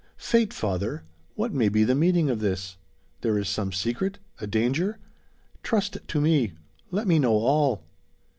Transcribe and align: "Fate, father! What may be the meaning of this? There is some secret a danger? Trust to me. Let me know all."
"Fate, 0.17 0.51
father! 0.51 1.03
What 1.35 1.53
may 1.53 1.69
be 1.69 1.83
the 1.83 1.93
meaning 1.93 2.31
of 2.31 2.39
this? 2.39 2.77
There 3.21 3.37
is 3.37 3.47
some 3.47 3.71
secret 3.71 4.17
a 4.39 4.47
danger? 4.47 4.97
Trust 5.61 5.99
to 6.07 6.19
me. 6.19 6.53
Let 6.89 7.05
me 7.07 7.19
know 7.19 7.33
all." 7.33 7.83